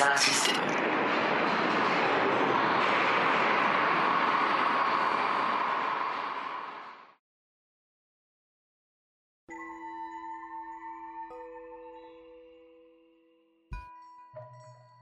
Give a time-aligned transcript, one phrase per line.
[0.00, 0.60] キサーシステム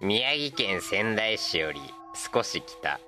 [0.00, 1.80] 宮城県仙台市より
[2.32, 2.98] 少し北。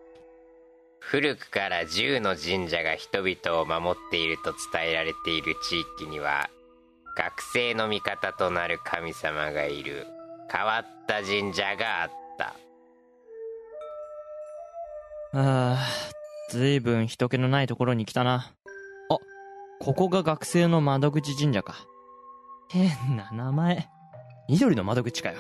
[1.01, 6.51] 古くから10の神社が人々を守っていると伝えられている地域には
[7.17, 10.20] 学生の味方となる神様がいる。
[10.53, 12.57] 変わった神社があった
[15.33, 15.79] ああ、
[16.51, 18.53] ずいぶん人気のないところに来たな。
[19.09, 19.17] あ、
[19.79, 21.87] ここが学生の窓口神社か。
[22.69, 23.89] 変な名前。
[24.49, 25.37] 緑の窓口かよ。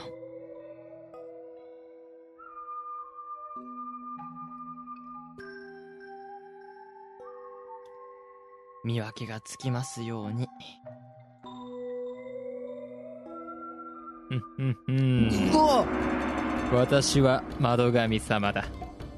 [8.84, 10.48] 見分けがつきますように。
[14.31, 15.28] ふんふん
[16.73, 18.64] 私は窓神様だ。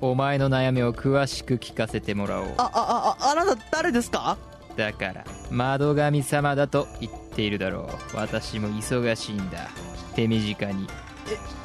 [0.01, 2.55] お前の悩みを詳しく聞かせてもらおう。
[2.57, 4.39] あ、あ、あ、あなた誰ですか？
[4.75, 8.17] だから窓神様だと言っているだろう。
[8.17, 9.69] 私も忙しいんだ。
[10.15, 10.87] 手短に。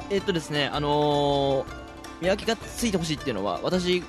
[0.09, 1.65] えっとですね、あのー、
[2.21, 4.03] 見分けがついてほしいっていうのは、私、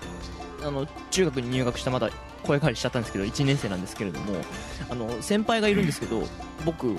[0.65, 2.11] あの、中学に入学したまだ
[2.43, 4.35] 声変わりしちゃったんですけど、1年生なんですけれども、
[4.91, 6.25] あの、先輩がいるんですけど、
[6.65, 6.97] 僕、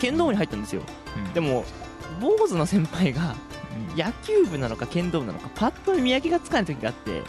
[0.00, 0.82] 剣道部に入ったんですよ。
[1.16, 1.32] うん。
[1.32, 1.64] でも、
[2.20, 3.34] 坊主の先輩が、
[3.96, 7.22] 野球部なのか剣道部なのか、パッと見分けがつかない時があって、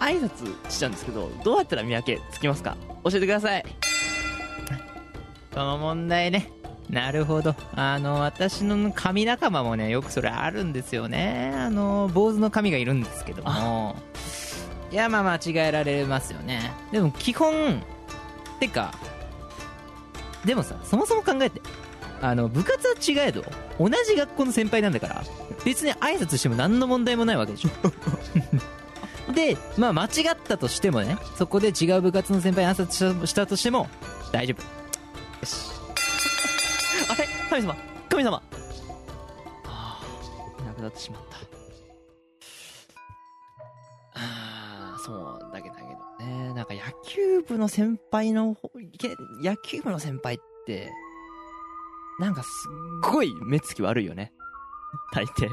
[0.00, 2.76] 挨拶しちゃうんですけど、どうやったら見分けつきますか？
[3.04, 3.64] 教えてください。
[5.52, 6.50] その問題ね。
[6.88, 7.54] なるほど。
[7.74, 11.52] あの私の神仲間もねよくそれあるんですよね。
[11.54, 13.96] あの坊主の神がいるんですけども。
[14.90, 16.72] いやまあ間違えられますよね。
[16.90, 17.82] でも基本
[18.58, 18.92] てか
[20.46, 21.60] でもさそもそも考えて
[22.20, 23.44] あの部活は違えど
[23.78, 25.22] 同じ学校の先輩なんだから
[25.64, 27.70] 別に挨拶しても何の問題もないわけでしょ。
[29.32, 33.88] でまあ間違ったとしてもねそこで違う部活の先輩に挨拶したとしても
[34.32, 34.62] 大丈夫。
[34.62, 34.66] よ
[35.44, 35.70] し。
[37.10, 37.28] あれ？
[37.50, 37.76] 神様。
[38.08, 38.42] 神様。
[39.66, 41.36] ああ、いなくなってしまった。
[44.20, 46.52] ああ、そうだけだけどね。
[46.54, 48.56] なんか野球部の先輩の
[49.42, 50.90] 野球部の先輩って、
[52.18, 54.32] なんかすっごい目つき悪いよね。
[55.14, 55.48] 大抵。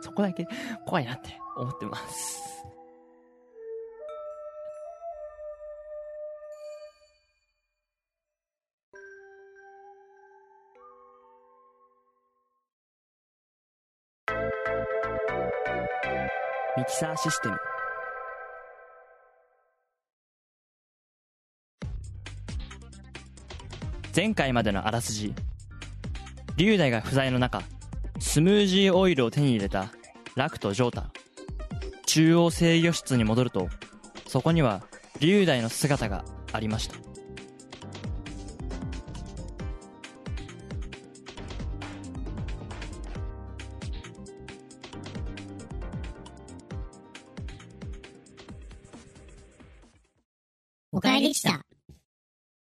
[0.00, 0.46] そこだけ
[0.86, 2.40] 怖いなって思ってます。
[16.76, 17.71] ミキサーシステム
[24.14, 25.32] 前回までのあらすじ。
[26.58, 27.62] 龍大が不在の中
[28.18, 29.90] スムージーオイルを手に入れた
[30.36, 31.10] 楽とジョータ。
[32.04, 33.68] 中央制御室に戻ると
[34.26, 34.82] そこには
[35.18, 36.96] 龍大の姿がありました。
[50.92, 51.62] お帰り来た。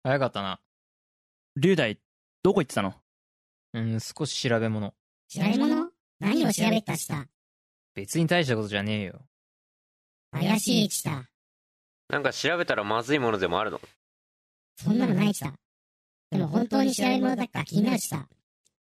[0.02, 0.60] 早かったな
[1.60, 1.98] 龍大
[2.44, 2.94] どこ行ってたの？
[3.74, 4.94] うん少し調べ物
[5.28, 5.90] 調べ物？
[6.20, 7.26] 何を調べたした？
[7.96, 9.22] 別に大したことじゃねえよ
[10.32, 11.24] 怪しいした。
[12.10, 13.82] なんか調べたらまずいものでもあるの？
[14.76, 15.52] そんなのないした。
[16.30, 18.28] でも本当に調べ物だか気になるした。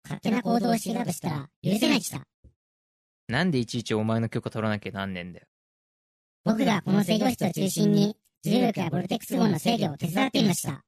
[0.05, 2.20] 勝手な行動をしていたとしたら許せないした。
[3.28, 5.46] なんでいちいちお前の許可取らなきゃなんねえんだよ
[6.44, 10.82] 僕がこの制御室を中心に重力やボルテックス号の制御を手伝っていました。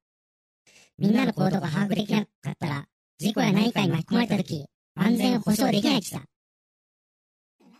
[0.98, 2.84] みんなの行動が把握できなかったら、
[3.18, 4.66] 事故や何かに巻き込まれた時、
[4.96, 6.22] 安全を保証できないした。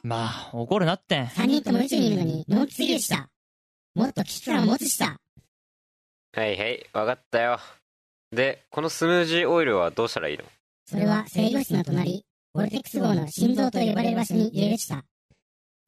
[0.05, 3.29] まあ怒るなってん三人とも宇宙にいるのに、のんきすぎるした。
[3.95, 5.17] もっと危機感を持つした。
[6.33, 7.59] はいはい、わかったよ。
[8.31, 10.45] でこのスムージーオイルはどうしたらいいの？
[10.87, 12.25] それは制御室の隣、
[12.55, 15.05] ボルテックス号の心臓と呼ばれる場所に入れるした。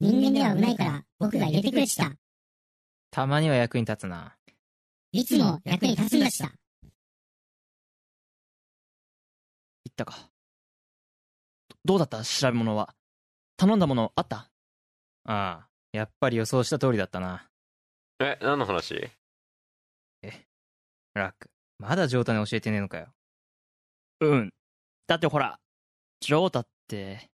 [0.00, 2.12] 人間では危ないから僕が入れてくれした。
[3.12, 4.35] たまには役に立つな。
[5.12, 6.53] いつも役に立つんだした。
[10.02, 10.31] ったか。
[11.69, 12.25] どどうだった？
[12.25, 12.94] 調べ物は。
[13.56, 14.50] 頼んだものあった？
[15.25, 17.49] ああ、やっぱり予想した通りだったな。
[18.20, 19.11] え何の話？
[21.14, 23.08] ラック、まだジョータに教えてねえのかよ。
[24.20, 24.50] うん。
[25.08, 25.58] だってほら、
[26.20, 27.29] ジョータって、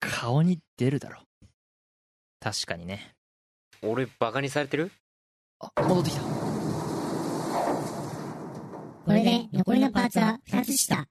[0.00, 1.22] 顔に出るだろ。
[2.40, 3.14] 確かにね。
[3.82, 4.92] 俺バカにされてる？
[5.60, 6.22] あ、戻ってきた。
[9.06, 11.06] これで残りのパーツは2つした。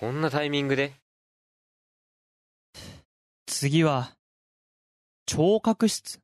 [0.00, 0.94] こんなタイミングで？
[3.44, 4.16] 次は、
[5.26, 6.20] 聴覚室。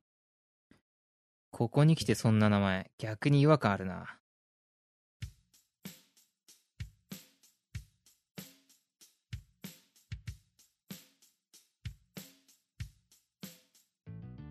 [1.51, 4.17] ここに来てそんな名前、逆に違和感あるな。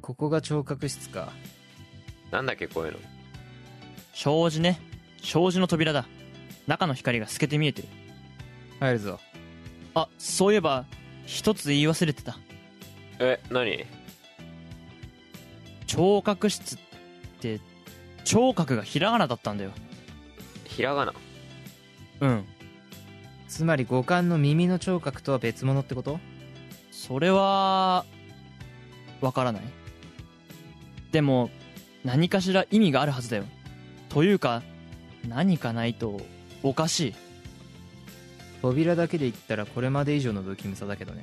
[0.02, 1.32] ここが聴覚室か。
[2.30, 2.98] なんだっけこういうの
[4.14, 4.80] 障子ね。
[5.20, 6.06] 障子の扉だ。
[6.68, 7.88] 中の光が透けて見えてる。
[8.80, 9.20] 入るぞ。
[9.94, 10.84] あ、そういえば、
[11.24, 12.38] 一つ言い忘れてた。
[13.18, 13.86] え何？
[15.86, 16.78] 聴覚室っ
[17.40, 17.60] て、
[18.24, 19.70] 聴覚がひらがなだったんだよ。
[20.64, 21.14] ひらがな？
[22.20, 22.44] うん。
[23.48, 26.20] つまり五感の耳の聴覚とは別物ってこと？
[26.90, 28.04] それは、
[29.20, 29.62] わからない。
[31.12, 31.50] でも、
[32.04, 33.44] 何かしら意味があるはずだよ。
[34.08, 34.62] というか、
[35.26, 36.20] 何かないと、
[36.62, 37.14] おかしい。
[38.66, 41.22] 扉だけで言ったらこれまで以上の不気味さだけどね。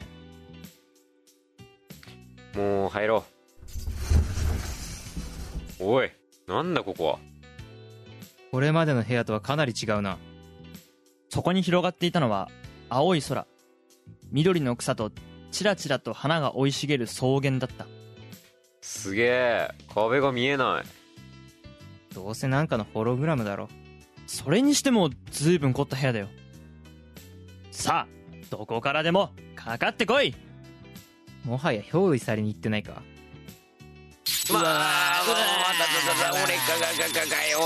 [2.56, 3.26] もう入ろ
[5.82, 6.10] うおい
[6.48, 7.20] なんだここは？
[8.50, 10.18] これまでの部屋とはかなり違うな。
[11.30, 12.50] そこに広がっていたのは、
[12.88, 13.46] 青い空。
[14.32, 15.12] 緑の草と、
[15.52, 17.88] ちらちらと花が生い茂る草原だった。
[18.80, 23.68] すげえ壁が見えないどうせなんかのホログラムだろ。
[24.28, 26.30] それにしても、ずいぶん凝った部屋だよ。
[27.74, 30.36] さあ、どこからでも、かかってこい
[31.44, 33.02] もはや憑依されに行ってないか。
[34.52, 37.60] まあまただだ俺がががががよ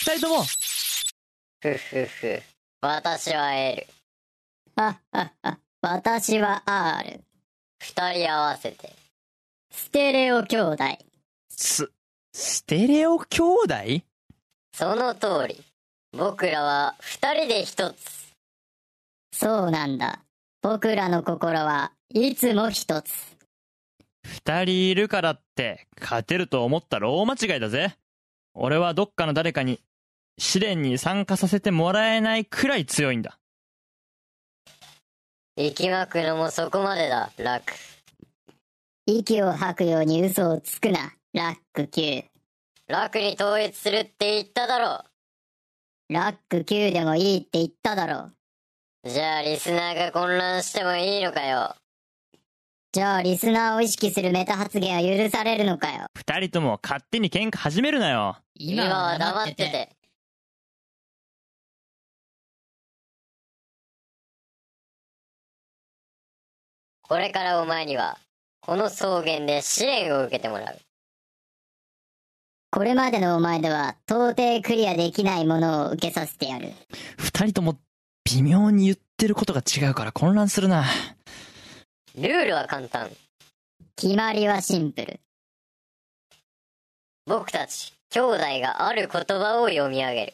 [0.00, 0.44] 二人とも、
[1.60, 2.42] ふふふ。
[2.82, 3.86] 私は L。
[4.76, 5.58] はっはっは。
[5.80, 7.20] 私は R。
[7.80, 8.92] 二人合わせて。
[9.72, 10.98] ステレオ兄弟。
[11.48, 11.90] す、
[12.32, 14.04] ステレオ兄弟？
[14.74, 15.64] その通り。
[16.16, 18.32] 僕らは二人で一つ。
[19.32, 20.20] そうなんだ。
[20.62, 23.36] 僕らの心はいつも一つ。
[24.22, 27.96] 二人いるからって、勝てると思ったら大間違いだぜ。
[28.54, 29.80] 俺はどっかの誰かに、
[30.38, 33.38] 試練に参加させてもらえないくらい強いんだ。
[35.56, 37.72] 息巻くのもそこまでだ、ラック。
[39.06, 42.24] 息を吐くように嘘をつくな、ラック Q。
[42.86, 45.04] ラックに統一するって言っただろ。
[46.10, 48.30] ラック Q でもいいって言っただろ。
[49.04, 51.74] じゃあリスナーが混乱してもいいのかよ。
[52.92, 56.06] じゃあリスナーを意識するメタ発言は許されるのかよ。
[56.14, 58.36] 二人とも勝手に喧嘩始めるなよ。
[58.54, 59.96] 今は黙ってて。
[67.00, 68.18] これからお前には、
[68.60, 70.78] この草原で試練を受けてもらう。
[72.74, 76.72] これまでのお前では、到底クリアできないものを受けさせてやる。
[77.16, 77.78] 二人とも
[78.24, 80.84] 微妙に言ってることが違うから混乱するな。
[82.16, 83.10] ルールは簡単。
[83.94, 85.20] 決まりはシンプル。
[87.26, 90.32] 僕たち、兄弟がある言葉を読み上げる。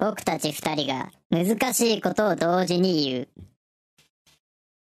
[0.00, 3.28] 僕たち二人が難しいことを同時に言う。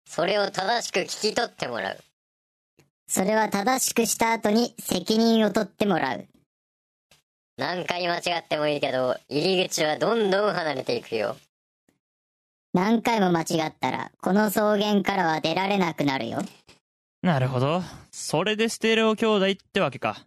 [0.08, 1.98] それを正しく聞き取ってもらう。
[3.12, 6.26] それは正しくした後に責任を取ってもらう。
[7.58, 11.36] 何回間違ってもいいけど、入り口はどんどん離れていくよ。
[12.74, 16.40] 何回も間違ったら、この草原からは出られなくなるよ。
[17.22, 17.84] なるほど。
[18.12, 20.26] それでステレオ兄弟ってわけか。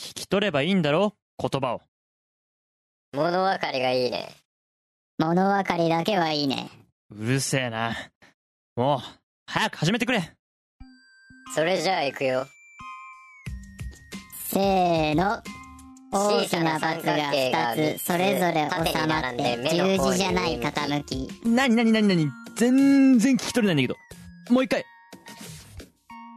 [0.00, 1.82] 聞き取ればいいんだろ言葉を。
[3.12, 4.30] 物分かりがいいね。
[5.18, 6.70] 物分かりだけはいいね。
[7.14, 7.94] うるせえな。
[8.74, 9.00] もう、
[9.46, 10.35] 早く始めてくれ。
[11.54, 12.46] それじゃあ行くよ。
[14.48, 15.42] せーの。
[16.12, 21.28] 大きなバツが2つそれぞれ収まって十字じゃない傾き。
[21.48, 23.98] なになになになに全然聞き取れないんだけ
[24.48, 24.54] ど。
[24.54, 24.84] もう一回。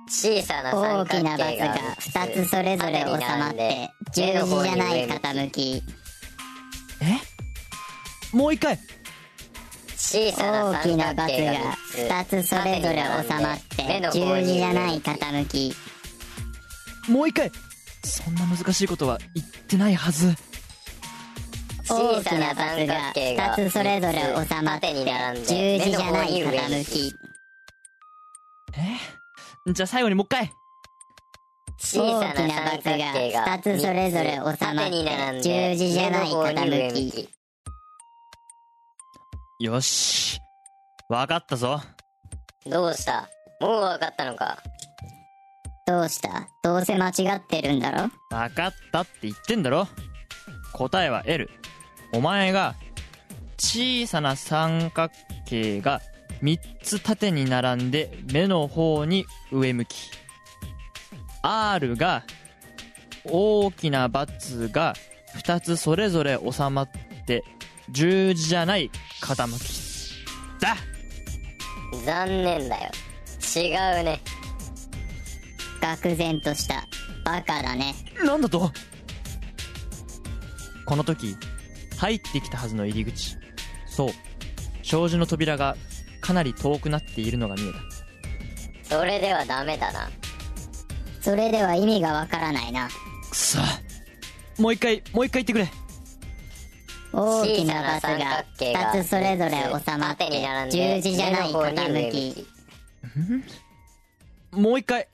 [0.10, 5.84] 小さな三角大きなバツが2つそれぞれ収まって十字じゃない傾き
[7.02, 8.36] え？
[8.36, 8.80] もう一回
[10.12, 11.60] 大きなバツがが
[11.94, 15.76] 3 2つそれぞれ収まって十字じゃない傾き。
[17.10, 17.52] もう一回。
[18.06, 20.34] そんな難しいことは言ってないはず。
[21.90, 27.14] 大きなバツが2つそれぞれ収まって十字じゃない傾き。
[28.78, 29.74] え？
[29.74, 30.52] じゃあ最後にもう一回。
[31.78, 37.39] 小さなバツが角形が2つそれぞれ収まって十字じゃない傾きき
[39.62, 40.40] よし。
[41.10, 41.82] わかったぞ。
[42.66, 43.28] どうした？
[43.60, 44.64] もう分かったのか？
[45.86, 46.48] どうした？
[46.64, 48.10] どうせ間違ってるんだろ？
[48.34, 49.90] わかったって言ってんだろ。
[50.72, 51.50] 答えは L
[52.14, 52.76] お前が
[53.58, 55.14] 小さな三角
[55.46, 56.00] 形が
[56.42, 60.10] 3つ縦に並んで目の方に上向き。
[61.42, 62.24] R が
[63.26, 64.94] 大きなバツが
[65.44, 66.90] 2つそれぞれ収まっ
[67.28, 67.44] て
[67.92, 68.92] 十字じゃない
[69.22, 70.62] 傾き。
[70.62, 70.76] だ。
[72.06, 72.92] 残念だよ。
[73.56, 73.70] 違
[74.02, 74.22] うね。
[75.82, 76.88] 愕然とした。
[77.26, 77.96] バカだね。
[78.24, 78.72] なんだと？
[80.86, 81.36] この時
[81.98, 83.38] 入ってきたはずの入り口。
[83.86, 84.10] そう。
[84.84, 85.76] 障子の扉が
[86.22, 88.98] かなり遠くなっているのが見えた。
[88.98, 90.10] それではダメだな。
[91.22, 92.90] それでは意味がわからないな。
[93.30, 93.60] くそ。
[94.58, 95.72] もう一回もう一回言ってくれ
[97.12, 102.50] 大きなバツが小さな三角形が2つそれぞれ収まっ縦に並んでて十字じゃない上の方に上傾向き
[104.52, 105.08] もう一回。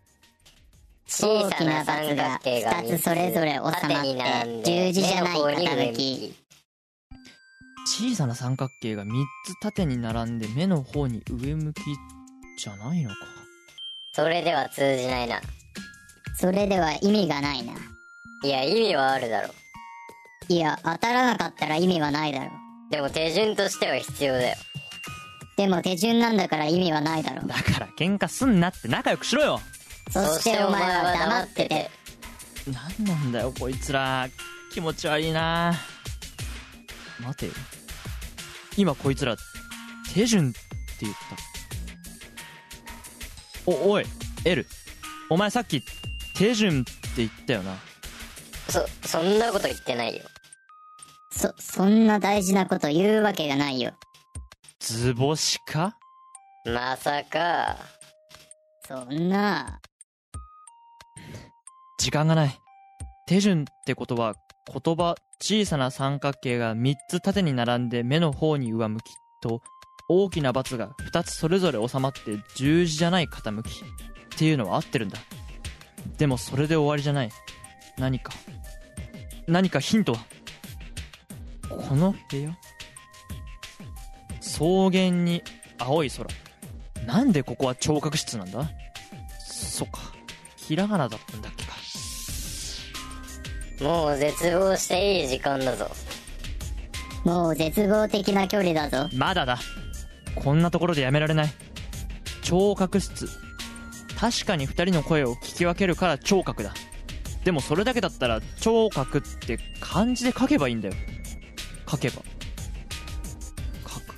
[1.08, 6.34] 小さな三角形が二つそれぞれ収まって十字じゃない傾向き。
[7.86, 9.10] 小さな三角形が3
[9.46, 11.82] つ縦に並んで目の方に上向き
[12.58, 13.16] じゃないのか。
[14.14, 15.42] それでは通じないな。
[16.38, 17.74] それでは意味がないな。
[18.44, 19.50] いや意味はあるだろ
[20.48, 22.52] いや当たらなかったら意味はないだろ。
[22.92, 24.58] でも手順としては必要だよ。
[25.58, 27.48] でも手順なんだから意味はないだろ。
[27.48, 29.60] だから喧嘩すんなって仲良くしろよ。
[30.12, 31.90] そしてお前は黙ってて。
[32.72, 34.28] なんなんだよこいつら。
[34.74, 35.74] 気持ち悪いな。
[37.22, 37.52] 待てよ。
[38.78, 39.36] 今こいつら
[40.14, 40.60] 手順って
[41.02, 41.14] 言っ
[43.66, 43.72] た。
[43.72, 44.06] おおい
[44.44, 44.68] L
[45.30, 45.82] お前さっき
[46.36, 47.76] 手順って言ったよな。
[48.70, 50.24] そそんなこと言ってないよ
[51.36, 53.92] そそんな大事なこと言うわけがないよ。
[54.80, 55.98] 図星か？
[56.66, 57.76] まさか。
[58.88, 59.80] そんな。
[62.00, 62.60] 時間がない。
[63.28, 64.36] 手順ってことは
[64.72, 69.04] 言葉小さな三角形が3つ縦に並んで目の方に上向き
[69.42, 69.62] と
[70.08, 72.20] 大きな×が2つそれぞれ収まって
[72.56, 73.70] 十字じゃない傾き。
[74.36, 75.18] っていうのは合ってるんだ。
[76.18, 77.30] でもそれで終わりじゃない。
[77.98, 78.32] 何か。
[79.48, 80.20] 何かヒントは？
[81.70, 82.58] この部屋？
[84.40, 85.44] 草原に
[85.78, 86.26] 青い空。
[87.06, 88.70] なんでここは聴覚室なんだ？
[89.40, 90.00] そっか。
[90.56, 91.74] ひらがなだったんだっけか。
[93.84, 95.92] もう絶望していい時間だぞ。
[97.24, 99.10] もう絶望的な距離だぞ。
[99.16, 99.60] まだだ。
[100.36, 101.50] こんなところでやめられない。
[102.42, 103.28] 聴覚室。
[104.18, 106.74] 確かに2人の声を聞き分けるから聴覚だ。
[107.44, 110.96] でもそれだけだったら聴覚って漢字で書けばいいんだよ
[111.90, 112.22] 書けば。
[113.88, 114.16] 書く。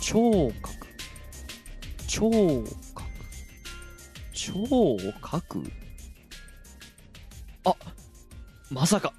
[0.00, 0.86] 聴覚。
[2.06, 2.30] 聴
[2.94, 3.04] 覚。
[4.32, 5.62] 聴覚。
[7.64, 7.74] あ
[8.70, 9.12] まさか。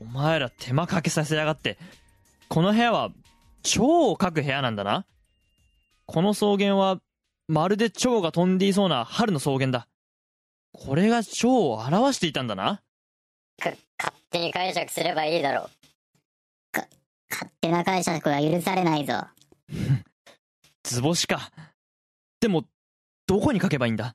[0.00, 1.78] お前ら手間かけさせやがって。
[2.48, 3.10] この部屋は
[3.62, 5.06] 蝶を描く部屋なんだな。
[6.06, 7.00] この草原は
[7.48, 9.88] まるで蝶が飛んでいそうな春の草原だ。
[10.72, 12.82] これが蝶を表していたんだな。
[13.58, 15.81] か勝手に解釈すればいいだろう。
[16.72, 19.14] 勝手な解釈は許されないぞ。
[20.82, 21.50] 図星か。
[22.40, 22.64] でも
[23.26, 24.14] どこに書けばいいんだ？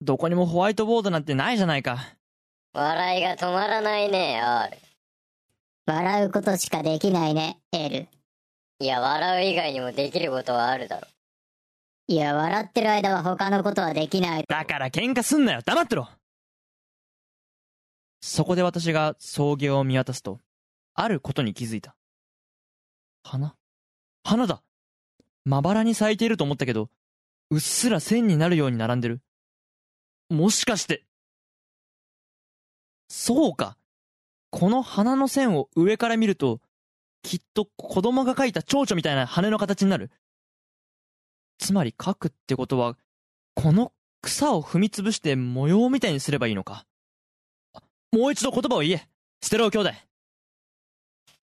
[0.00, 2.16] どこにもホワイトボードなんてないじゃないか。
[2.72, 4.76] 笑いが止まらないね R
[5.86, 8.06] 笑うことしかできないね L
[8.80, 11.06] いや笑う以外にもできることはあるだろ。
[12.08, 14.44] いや笑ってる間は他のことはできない。
[14.46, 15.62] だから喧嘩すんなよ。
[15.64, 16.08] 黙ってろ。
[18.20, 20.40] そこで私が草原を見渡すと
[20.94, 21.95] あることに気づいた
[23.26, 23.56] 花？
[24.22, 24.62] 花だ。
[25.44, 26.90] まばらに咲いていると思ったけど
[27.50, 29.20] うっすら線になるように並んでる。
[30.30, 31.04] もしかして。
[33.08, 33.76] そうか。
[34.50, 36.60] この花の線を上から見ると
[37.22, 40.10] きっと子供が描いた蝶々みたいな羽の形になる。
[41.58, 42.96] つまり描くってことは
[43.54, 43.92] この
[44.22, 46.86] 草を踏みつぶして模様みたいにすればいいのか。
[48.12, 49.08] もう一度言葉を言え。
[49.42, 49.90] ステロウ兄弟。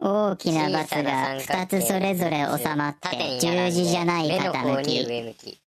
[0.05, 5.05] 大きなバツが2つそれぞれ収まって十字じゃない傾き。
[5.07, 5.61] 上向き。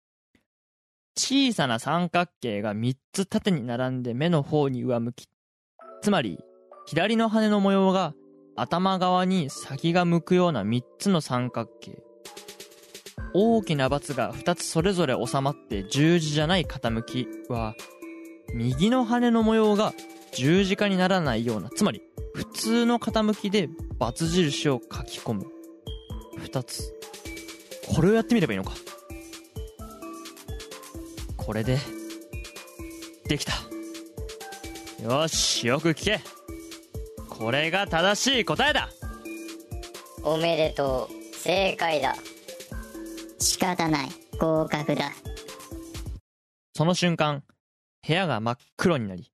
[1.17, 5.29] 小さな三角形が3つ縦に並んで目の方に上向き。
[6.01, 6.37] つまり
[6.85, 8.13] 左の羽の模様が
[8.57, 12.03] 頭側に先が向くような3つの三角形。
[13.33, 17.73] 大きなバツが2つそれぞれ収まって十字じゃない傾きは
[18.53, 19.93] 右の羽の模様が
[20.33, 22.01] 十字架にならないようなつまり
[22.35, 25.45] 普通の傾きでバツ印を書き込む
[26.39, 26.93] 2つ
[27.87, 28.73] これをやってみればいいのか
[31.37, 31.77] これで
[33.27, 33.53] できた
[35.01, 36.19] よしよく聞け
[37.29, 38.89] これが正しい答えだ
[40.27, 41.35] おめでとう。
[41.35, 42.15] 正解だ。
[43.37, 44.09] 仕方ない。
[44.39, 45.11] 合格だ。
[46.73, 47.43] その瞬間
[48.05, 49.31] 部屋が真っ黒になり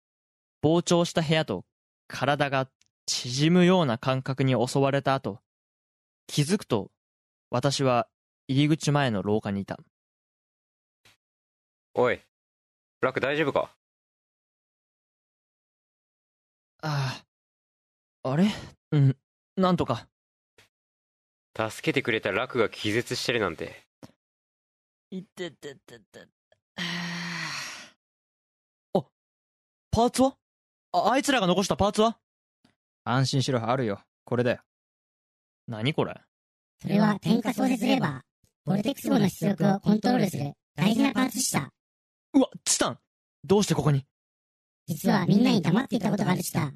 [0.62, 1.64] 膨張した部屋と
[2.08, 2.68] 体が
[3.14, 5.40] 縮むような感覚に襲われた後
[6.28, 6.92] 気づくと
[7.50, 8.08] 私は
[8.48, 9.78] 入り口前の廊下にいた。
[11.94, 12.22] おい
[13.02, 13.70] ラク大丈夫か？
[16.82, 17.22] あ
[18.24, 18.30] あ。
[18.30, 18.48] あれ？
[18.92, 19.18] うん。
[19.58, 20.08] なんとか。
[21.58, 23.84] 助けてくれたラクが気絶してるなんて。
[25.10, 26.28] いてててて。
[28.94, 29.04] あ、
[29.92, 30.38] パーツは？
[30.94, 32.18] あ、あいつらが残したパーツは？
[33.04, 34.02] 安心しろ、あるよ。
[34.26, 34.62] これだよ。
[35.68, 36.22] 何これ？
[36.82, 38.22] それは点火創設レバー。
[38.66, 41.70] ボルテックス号の出力をコントロールする大事なパーツでした。
[42.34, 43.00] うわ、チタン
[43.44, 44.06] どうしてここに？
[44.88, 46.72] 実はみんなに黙っていたことがあるした。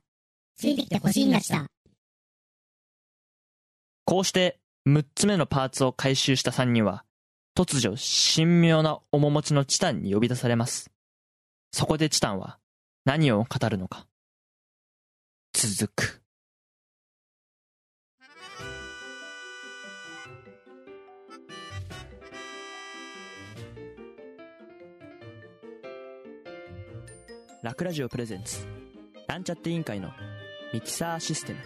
[0.58, 1.67] ついてきてほしいんだした。
[4.05, 7.03] こうして、6つ目のパーツを回収した3人は、
[7.58, 10.91] 突如、神妙な面持ちのチタンに呼び出されます。
[11.72, 12.60] そこでチタンは、
[13.03, 14.05] 何を語るのか？
[15.57, 16.22] 続く。
[27.63, 28.68] ラクラジオプレゼンツ
[29.27, 30.09] なんちゃって委員会の
[30.74, 31.59] ミキサーシステム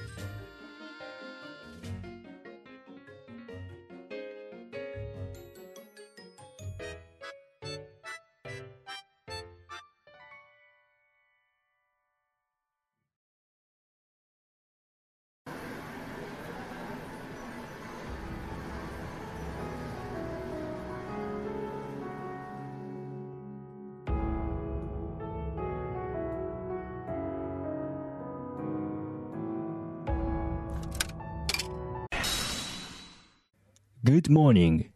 [34.05, 34.93] Good morning.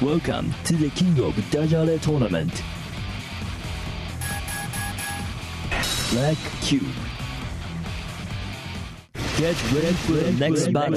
[0.00, 2.62] Welcome to the King of Dajale Tournament.
[6.12, 6.82] Black Cube.
[9.36, 10.96] Get ready for the next battle.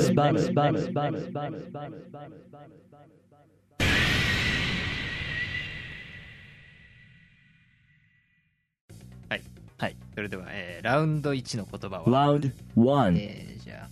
[9.77, 9.97] はい。
[10.13, 13.17] それでは、えーラウンド1の言葉は、Round 1.
[13.19, 13.87] えーじゃ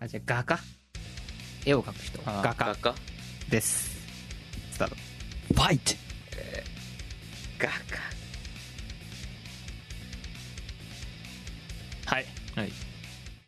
[0.00, 0.58] あ、あ、じゃあ画家
[1.66, 2.20] 絵を描く人。
[2.26, 2.94] あ画家画家
[3.50, 3.94] です。
[4.72, 4.96] スタート。
[5.54, 5.96] Fight!
[7.58, 7.74] 画家
[12.06, 12.24] はい。
[12.56, 12.72] はい。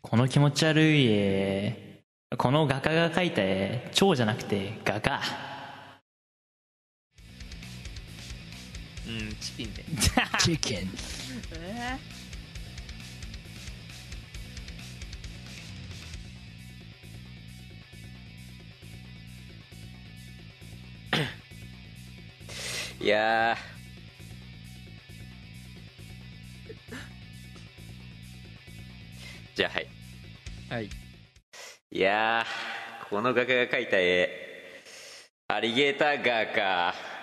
[0.01, 2.01] この気持ち悪い絵、
[2.37, 5.19] この画家が描いた絵、蝶じゃなくて画家。
[9.07, 9.83] うん、チキンで。
[10.39, 10.87] Chicken.
[22.99, 23.57] いやー
[29.55, 29.87] じゃあはい
[30.69, 30.89] はい。
[31.91, 34.29] いやーこの画家が描いた絵
[35.47, 37.16] アリゲーターガーか同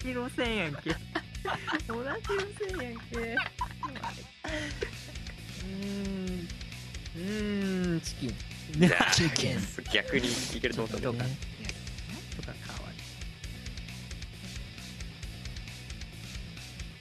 [0.00, 0.90] じ路線やんけ。
[1.88, 3.16] 同じ路線やんけ。
[3.16, 6.48] うーん。
[7.16, 8.34] うーん、チキン。
[8.76, 9.92] Chicken.
[9.92, 11.24] 逆にいけると思ったどうか。
[11.24, 11.36] んだね
[12.36, 12.96] とかかわいい。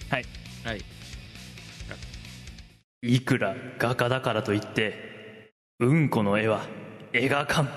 [0.09, 0.25] はい。
[0.63, 0.85] はい。
[3.01, 6.65] いくら画家だからといって、うんこの絵は
[7.11, 7.65] 描かん。
[7.65, 7.69] う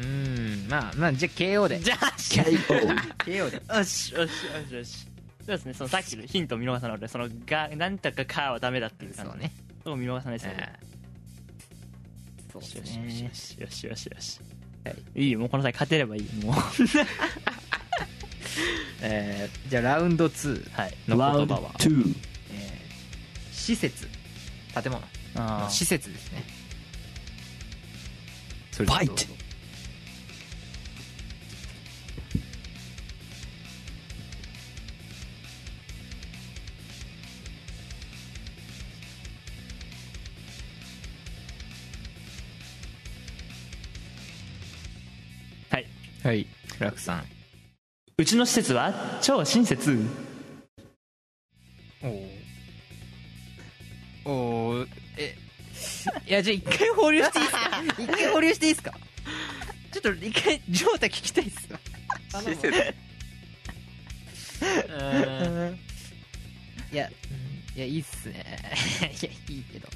[0.00, 1.78] ーん、まあ、まあ、じゃあ KO で。
[1.80, 2.96] じゃあ、KO.
[3.18, 3.62] KO で。
[3.76, 5.06] よしよしよしよし。
[5.46, 9.52] そうですねそのさっきのヒントを見逃さないでそのがなんとかかはダメだっていう感じそうね。
[9.80, 10.72] そこを見逃さないですよね。
[10.80, 10.94] えー
[12.54, 14.40] そうですよしねよしよしよしよし。
[14.84, 14.96] はい。
[15.24, 16.54] いいよもうこの際勝てればいいもう。
[19.02, 20.94] えーじゃあラウンド2はい。
[21.08, 22.14] の言葉は、2.
[22.52, 24.08] えー施設。
[24.82, 25.02] 建物。
[25.36, 26.44] あの施設ですね。
[28.72, 28.92] それで
[46.24, 46.36] はい。
[46.36, 46.46] はい
[46.80, 47.24] 楽さん。
[48.18, 49.98] うちの施設は超親切。
[54.24, 55.36] おおおえ
[56.26, 57.70] いやじゃあ一回放流していいですか？
[58.02, 58.92] 一回放流していいですか？
[59.92, 61.68] ちょっと一回ジョータ聞きたいっす
[62.50, 62.68] 施設。
[66.92, 67.76] い や、うん。
[67.76, 68.44] いやいいっすね。
[69.22, 69.88] いやいいけど、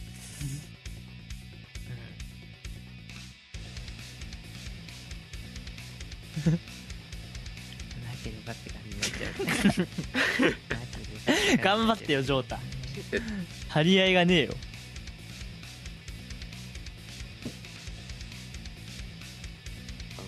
[8.25, 12.59] ければって感じになっちゃう頑張ってよジョータ。
[13.69, 14.55] 張り合いがねえよ。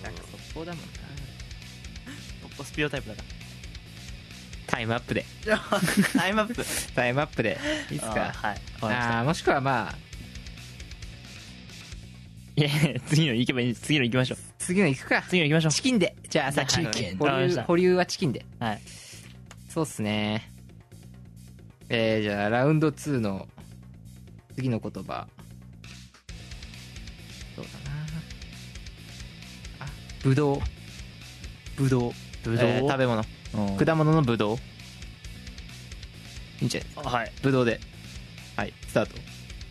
[0.03, 0.91] なんか速攻だもんな。
[2.43, 3.23] ポッポスピオタイプだか
[4.67, 5.25] タイムアップで。
[5.47, 5.59] ら
[6.17, 6.65] タイムアップ。
[6.95, 7.59] タイムアップで。
[7.91, 8.29] いいっすか？
[8.29, 8.61] あーはい。
[8.95, 9.99] あーもしくはまあ。
[12.57, 12.69] いや
[13.07, 13.75] 次の行けばいい。
[13.75, 14.39] 次の行きましょう
[14.71, 15.25] 次の行くか。
[15.29, 15.73] 次の行きましょう。
[15.73, 16.15] チキンで。
[16.29, 16.77] じゃあさっき
[17.17, 18.47] 保留保留はチキンで。
[18.61, 18.81] はい。
[19.69, 20.49] そうっすね。
[21.89, 23.49] えー、じゃあラウンド2の
[24.55, 25.27] 次の言葉。
[27.57, 27.71] そうだ
[29.81, 29.87] な。
[29.87, 29.87] あ
[30.23, 30.61] ぶどう。
[31.77, 32.13] ぶどう。
[32.45, 32.69] ぶどう？
[32.69, 33.25] えー食べ物。
[33.55, 33.77] うん。
[33.77, 34.57] 果物のぶどう。
[36.61, 37.13] いいんじゃない？
[37.15, 37.33] はい。
[37.43, 37.81] ぶどうで。
[38.55, 39.17] はいスタート。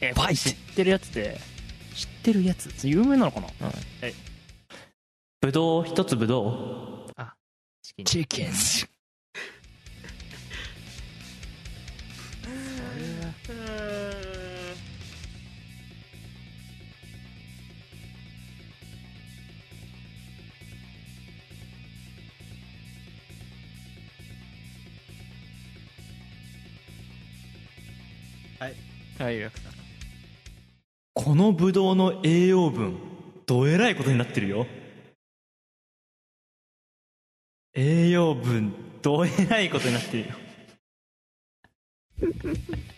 [0.01, 1.39] えこれ知ってるやつで
[1.95, 2.85] 知ってるやつ？
[2.85, 3.47] 有名なのかな？
[3.47, 3.71] うん。
[4.01, 4.13] え
[5.41, 7.11] ぶどう一つぶどう。
[7.81, 8.25] チキン。
[8.25, 8.89] Chicken.
[29.19, 29.39] はい。
[29.39, 29.71] 楽さん。
[31.13, 32.97] このぶどうの栄養分
[33.45, 34.65] どえらいことになってるよ
[38.43, 40.35] 分どえらいことになってるよ。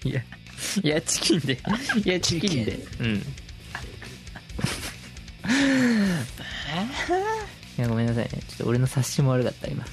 [0.04, 0.21] いや
[0.84, 1.60] いやチキンで
[2.04, 2.80] いやチキンで。
[2.99, 3.15] うん。
[7.77, 8.30] いやごめんなさいね。
[8.30, 9.86] ちょっと俺の察しも悪かった今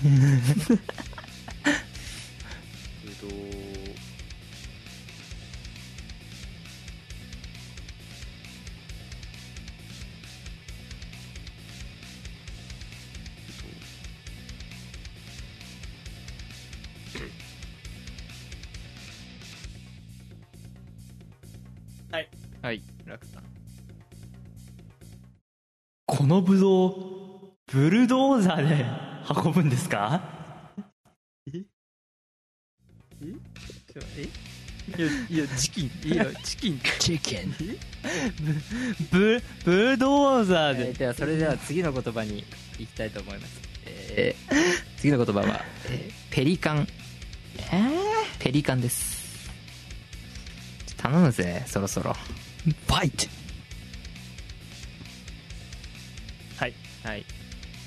[28.36, 28.86] ーザーで
[29.44, 30.20] 運ぶんですか？
[33.20, 35.90] いやいやチキン。
[36.04, 36.78] いやチキン。
[36.78, 37.78] Chicken.
[39.10, 40.88] ブブルドーザーで。
[40.88, 42.44] えーではそれでは次の言葉に
[42.78, 44.54] いきたいと思います、えー
[44.96, 46.10] 次の言葉は、え？
[46.30, 46.86] ーペリカン。
[48.38, 49.50] ペリカンです。
[50.96, 52.14] 頼むぜそろそろ。
[52.86, 53.28] Fight.
[56.56, 56.74] はい。
[57.04, 57.24] はい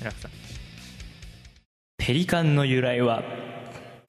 [0.02, 0.30] 楽さん。
[1.98, 3.22] ペリカンの由来は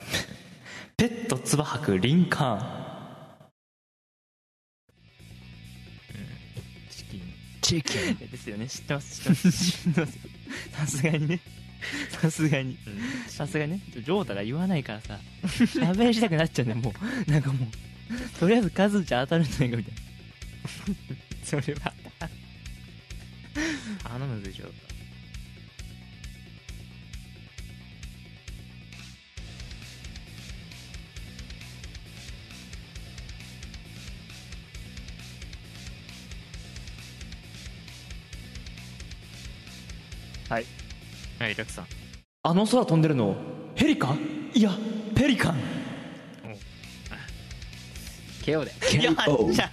[0.97, 2.83] ペットツバ吐くリンカーン。
[6.89, 7.21] チキン。
[7.61, 8.29] Chicken.
[8.31, 8.67] ですよね。
[8.67, 9.21] 知ってます。
[9.21, 9.71] 知ってます。
[9.71, 10.19] 知ってます。
[10.71, 11.39] さすがにね。
[12.09, 12.77] さすがに。
[13.27, 13.81] さすがにね。
[13.93, 15.19] ジョータが言わないからさ。
[15.43, 16.93] 喋りしたくなっちゃうんだよも
[17.27, 17.31] う。
[17.31, 18.39] なんかもう。
[18.39, 20.01] とりあえず数じゃ当たるんじゃないかみたいな。
[21.43, 21.93] それは。
[24.03, 24.71] 頼むぜジョ
[40.53, 40.65] はい。
[41.39, 41.87] タはい楽さん。
[42.43, 43.35] あの空飛んでるの
[43.73, 44.15] ヘリか
[44.53, 44.69] いや
[45.15, 45.55] ペリカン。
[48.43, 48.71] KO で。
[48.71, 49.51] KO.
[49.51, 49.71] じゃ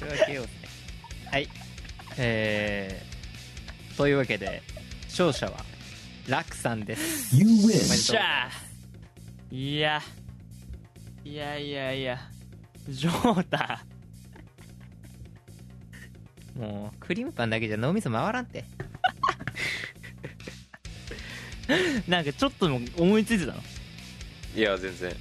[0.00, 0.68] これは KO ですね。
[1.30, 1.48] はい。
[2.16, 4.62] えー、というわけで
[5.02, 5.64] 勝者は
[6.26, 7.36] 楽さんです。
[7.36, 7.78] You おめで win.
[7.78, 9.54] とうございゃます。
[9.54, 10.02] いや。
[11.24, 12.18] いやいやいや。
[12.88, 13.84] ジョータ
[16.58, 18.64] もうクリームパンだけじゃ脳みそ回らんって。
[22.08, 23.62] なんかちょっとでも思いついてたの？
[24.56, 25.14] いや全然。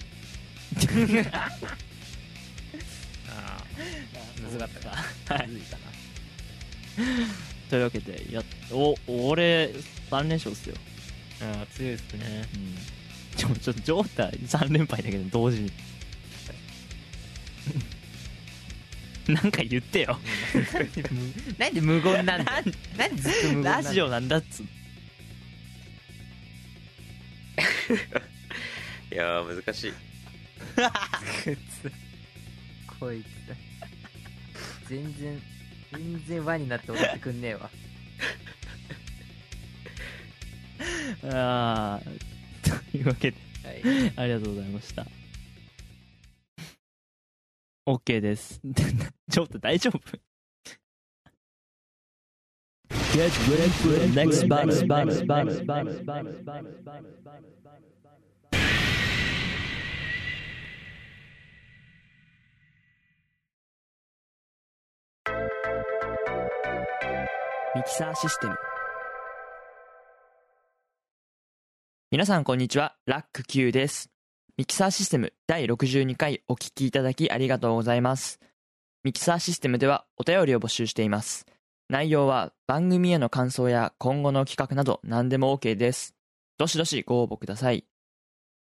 [1.32, 1.50] あ
[3.32, 3.63] あ
[4.41, 4.95] 難かったか。
[5.36, 5.47] はい。
[5.47, 5.84] むずいかな
[7.69, 9.73] というわけでやっお俺
[10.10, 10.76] 3連勝っすよ。
[11.41, 12.47] ああ強いっすね。
[12.56, 12.76] うん。
[13.36, 15.71] ちょちょジョータ3連敗だけど同時に
[19.34, 20.18] なんか言ってよ。
[21.58, 22.62] なんで無言なんだ
[22.98, 24.63] なんでずっと無言なんだラジオなんだっつう
[29.12, 29.94] いやー難しい。
[33.00, 33.26] こいつ
[34.90, 35.42] 全然
[35.92, 37.70] 全然輪になって踊ってくんねえわ。
[41.24, 44.13] あーというわけではい。
[44.16, 45.06] ありがとうございました
[47.88, 48.60] OK です
[49.32, 50.00] ちょっと大丈夫
[53.13, 54.86] Get ready for the next battle.
[54.86, 57.08] battle, battle, battle, battle, battle, battle.
[67.76, 68.56] ミキサーシステム
[72.12, 74.16] 皆さんこんにちはラック Q です
[74.58, 78.39] ミキサーシステム第62回お聞きいただきありがとうございます。
[79.04, 81.46] ミキサーシステムではお便りを募集しています。
[81.89, 86.15] 内容は番組への感想や今後の企画など何でも OK です。
[86.58, 87.86] どしどしご応募ください。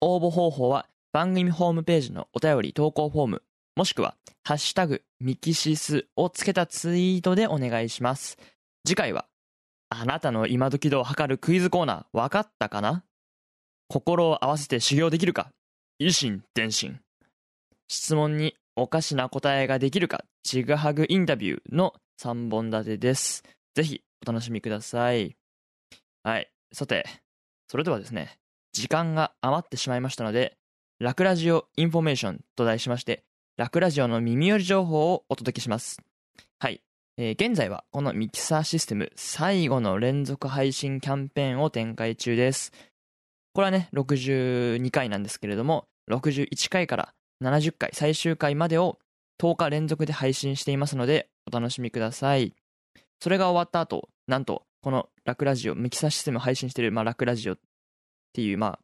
[0.02, 3.44] 応募方法は番組ホームページのお便り投稿フォーム
[3.76, 8.40] もしくはハッシュタグミキシスをつけたツイートでお願いします。
[8.84, 9.28] 次回は
[9.90, 13.04] あなたの今時度を測るクイズコーナー分かったかな？
[13.90, 15.52] 心を合わせて修行できるか？
[16.00, 17.00] 維心伝心
[17.88, 23.44] 質問におかしな答えができるかちぐはぐインタビューの3本立てです。
[23.76, 25.36] ぜひお楽しみください。
[26.24, 26.50] はい。
[26.72, 27.06] さて
[27.68, 28.38] それではですね
[28.72, 30.58] 時間が余ってしまいましたので
[31.00, 33.24] ラクラジオインフォメーションと題しまして
[33.58, 36.02] ラクラジオの耳寄り情報をお届けします。
[36.60, 36.82] はい。
[37.18, 42.72] えー現在はこのミキサーシステム最後の連続配信キャンペーンを展開中です。
[43.54, 47.14] これはね、62回なんですけれども、61回から
[47.44, 48.98] 70回最終回までを
[49.40, 52.54] 10日連続で配信していますので、お楽しみください。
[53.20, 57.58] それが終わった後、なんと、このラクラジオ、ミキサーシステムを配信してる、まあ、ラクラジオっ
[58.34, 58.80] ていう、まあ、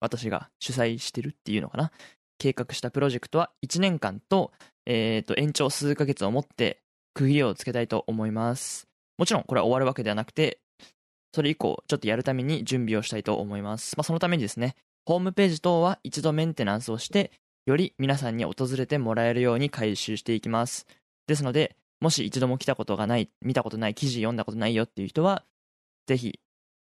[0.00, 1.90] 私が主催してるっていうのかな。
[2.38, 4.52] 計画したプロジェクトは1年間と、
[4.86, 6.80] えっ、と、延長数ヶ月をもって
[7.12, 8.88] 区切りをつけたいと思います。
[9.18, 10.60] もちろんこれは終わるわけではなくて、
[11.34, 13.96] それ以降ちょっとやるために準備をしたいと思います。
[13.96, 17.32] まあ、そのためにですね、ホームページ等は一度メンテナンスをして、
[17.66, 20.86] より皆さんに訪れてもらえるように回収していきます。
[21.26, 25.44] ですので、もし一度も来たことがない、見たことない、記事読んだことないよっていう人は、
[26.06, 26.40] ぜひ、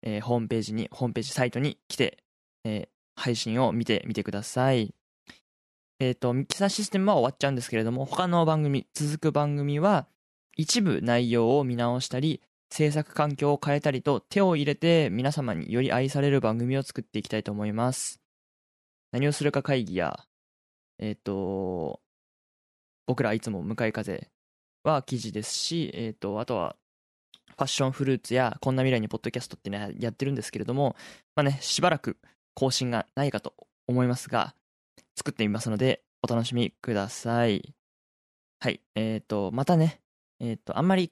[0.03, 2.17] えーホームページに、ホームページサイトに来て、
[2.63, 4.95] えー配信を見てみてください。
[5.99, 10.07] えっ、と、ミキサーシステムは終わっちゃうんですけれども、他の番組、続く番組は、
[10.55, 18.21] 一部内容を見直したり、制作環境を変えたりと手を入れて皆様により愛される番組を作っていきたいと思います。
[19.11, 20.19] 何をするか会議や、
[20.99, 21.99] えっ、と、
[23.07, 24.29] 僕らいつも向かい風
[24.83, 26.75] は記事ですし、えっ、と、あとは、
[27.57, 30.95] ファッションフルーツやこんな未来にポッドキャストってね、やってるんですけれども、
[31.35, 32.17] まあね、しばらく
[32.53, 33.55] 更新がないかと
[33.87, 34.53] 思いますが、
[35.17, 37.73] 作ってみますので、お楽しみください。
[38.59, 38.81] はい。
[38.95, 40.01] えっ、と、またね、
[40.39, 41.11] えっ、と、あんまり、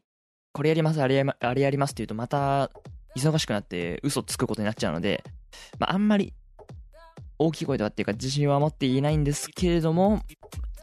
[0.58, 2.72] これやります、あれやりまあれやりますっていうと、また、
[3.15, 5.24] 忙しくなって嘘つくことになっちゃうので、
[5.78, 6.34] まあ、あんまり、
[7.38, 10.24] 大きい声ではっていうか、自信は持っていないんですけれども、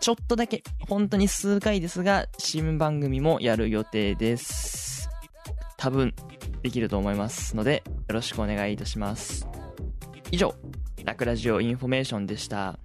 [0.01, 5.11] ちょっとだけ、本当に数回ですが、新番組もやる予定です。
[5.77, 6.15] 多分、
[6.63, 9.49] できると思いますので、よろしくお願いいたします。
[10.31, 10.55] 以上、
[11.05, 12.79] ラクラジオインフォメーションでした。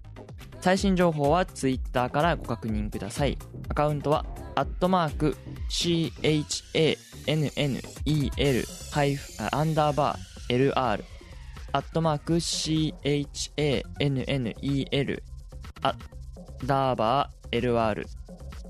[0.59, 3.37] 最新情報は Twitter からご確認ください。
[3.69, 4.25] アカウントは、
[4.59, 5.37] アットマーク、
[5.69, 6.97] CHANNEL、
[8.91, 11.01] ハイフ、アンダーバー、LR、
[11.71, 14.33] アットマーク、CHANNEL、
[15.81, 15.99] アン
[16.67, 18.05] ダーバー、LR、